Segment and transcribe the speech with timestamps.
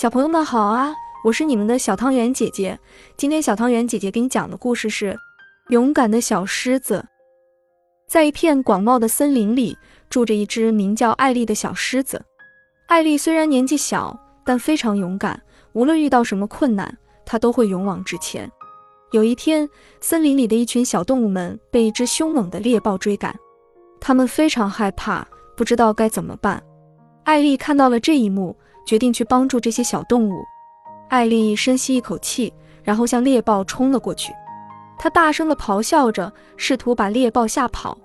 [0.00, 2.80] 小朋友们好啊，我是你们的小汤圆姐姐。
[3.18, 5.12] 今天小汤圆姐姐给你讲的故事是
[5.68, 7.04] 《勇敢的小狮子》。
[8.08, 9.76] 在一片广袤的森林里，
[10.08, 12.24] 住着一只名叫艾丽的小狮子。
[12.86, 15.38] 艾丽虽然年纪小，但非常勇敢，
[15.74, 18.50] 无论遇到什么困难，她都会勇往直前。
[19.12, 19.68] 有一天，
[20.00, 23.38] 森林里的一群小动物们被一只凶猛的猎豹追赶，
[24.00, 26.62] 他们非常害怕，不知道该怎么办。
[27.24, 28.56] 艾丽看到了这一幕。
[28.84, 30.42] 决定去帮助这些小动物。
[31.08, 32.52] 艾丽深吸一口气，
[32.82, 34.32] 然后向猎豹冲了过去。
[34.98, 37.96] 她大声地咆哮着，试图把猎豹吓跑。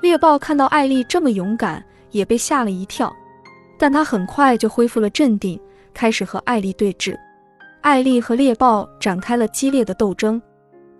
[0.00, 3.12] 猎豹看到艾丽这么勇敢，也被吓了一跳，
[3.78, 5.60] 但他很快就恢复了镇定，
[5.92, 7.16] 开始和艾丽对峙。
[7.80, 10.40] 艾丽和猎豹展开了激烈的斗争，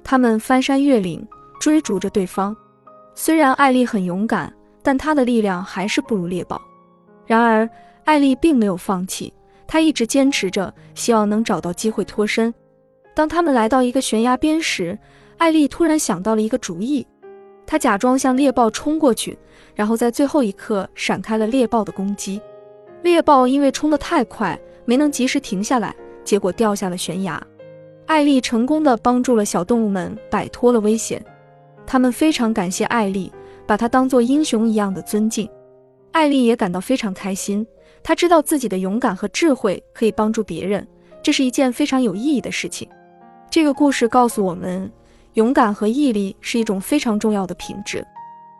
[0.03, 1.27] 他们翻山越岭，
[1.61, 2.57] 追逐着对方。
[3.15, 6.61] 虽然艾丽很勇敢，但她的力量还是不如猎豹。
[7.27, 7.69] 然而，
[8.09, 9.31] 艾丽并没有放弃，
[9.67, 12.55] 她一直坚持着，希望能找到机会脱身。
[13.15, 14.99] 当他们来到一个悬崖边时，
[15.37, 17.07] 艾丽突然想到了一个主意。
[17.67, 19.39] 她假装向猎豹冲过去，
[19.75, 22.41] 然后在最后一刻闪开了猎豹的攻击。
[23.03, 27.39] 猎豹因为冲得太快，没能及时停下来，结果掉下了悬崖。
[28.07, 31.23] 艾丽成功的帮助了小动物们摆脱了危险，
[31.87, 33.31] 他们非常感谢艾丽，
[33.67, 35.47] 把她当做英雄一样的尊敬。
[36.19, 37.65] 艾丽也感到非常开心。
[38.03, 40.85] 她知道自己的勇敢和智慧可以帮助别人，
[41.23, 42.89] 这是一件非常有意义的事情。
[43.49, 44.91] 这个故事告诉我们，
[45.35, 48.05] 勇敢和毅力是一种非常重要的品质。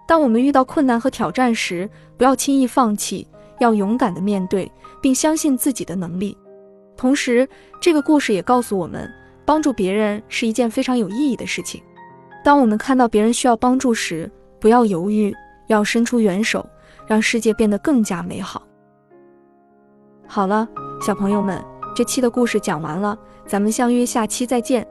[0.07, 3.27] 当我们遇到困难和挑战时，不要轻易放弃，
[3.59, 4.71] 要勇敢地面对，
[5.03, 6.39] 并相信自己的能力。
[6.97, 7.49] 同时，
[7.81, 9.11] 这个故事也告诉我们，
[9.45, 11.83] 帮助别人是一件非常有意义的事情。
[12.45, 15.35] 当我们看到别人需要帮助时，不要犹豫，
[15.67, 16.65] 要伸出援手，
[17.09, 18.63] 让世界变得更加美好。
[20.29, 20.69] 好了，
[21.01, 21.61] 小朋友们，
[21.97, 24.87] 这期的故事讲完了，咱们相约下期再见。